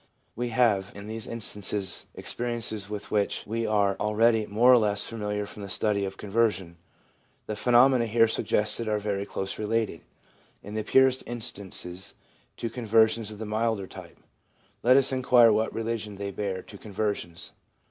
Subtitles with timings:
[0.35, 5.45] We have in these instances experiences with which we are already more or less familiar
[5.45, 6.77] from the study of conversion.
[7.45, 10.01] The phenomena here suggested are very closely related,
[10.63, 12.15] in the purest instances,
[12.57, 14.17] to conversions of the milder type.
[14.81, 17.51] Let us inquire what relation they bear to conversions.